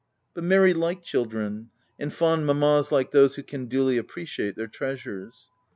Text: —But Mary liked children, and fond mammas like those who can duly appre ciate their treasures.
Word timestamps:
—But 0.33 0.43
Mary 0.43 0.73
liked 0.73 1.05
children, 1.05 1.69
and 1.99 2.11
fond 2.11 2.47
mammas 2.47 2.91
like 2.91 3.11
those 3.11 3.35
who 3.35 3.43
can 3.43 3.67
duly 3.67 3.99
appre 4.01 4.23
ciate 4.23 4.55
their 4.55 4.65
treasures. 4.65 5.51